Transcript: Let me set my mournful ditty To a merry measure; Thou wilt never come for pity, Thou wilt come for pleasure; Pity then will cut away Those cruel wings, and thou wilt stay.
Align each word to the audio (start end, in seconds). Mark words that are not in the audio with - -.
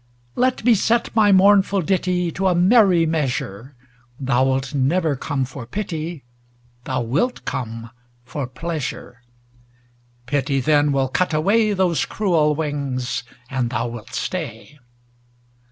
Let 0.35 0.63
me 0.63 0.73
set 0.73 1.15
my 1.15 1.31
mournful 1.31 1.83
ditty 1.83 2.31
To 2.31 2.47
a 2.47 2.55
merry 2.55 3.05
measure; 3.05 3.75
Thou 4.19 4.45
wilt 4.45 4.73
never 4.73 5.15
come 5.15 5.45
for 5.45 5.67
pity, 5.67 6.23
Thou 6.85 7.01
wilt 7.03 7.45
come 7.45 7.91
for 8.25 8.47
pleasure; 8.47 9.21
Pity 10.25 10.59
then 10.59 10.91
will 10.91 11.07
cut 11.07 11.35
away 11.35 11.73
Those 11.73 12.05
cruel 12.05 12.55
wings, 12.55 13.21
and 13.47 13.69
thou 13.69 13.89
wilt 13.89 14.15
stay. 14.15 14.79